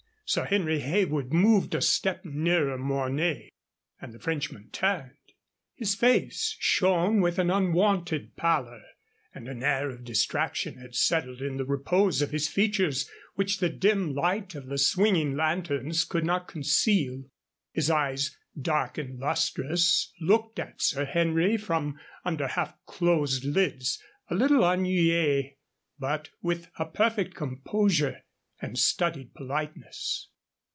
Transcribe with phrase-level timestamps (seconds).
[0.25, 3.49] Sir Henry Heywood moved a step nearer Mornay,
[3.99, 5.33] and the Frenchman turned.
[5.75, 8.81] His face shone with an unwonted pallor,
[9.35, 13.67] and an air of distraction had settled in the repose of his features which the
[13.67, 17.25] dim light of the swinging lanterns could not conceal.
[17.73, 24.35] His eyes, dark and lustrous, looked at Sir Henry from under half closed lids, a
[24.35, 25.57] little ennuyé,
[25.99, 28.21] but with a perfect composure
[28.63, 30.27] and studied politeness.